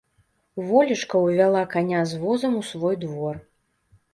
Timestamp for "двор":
3.05-3.35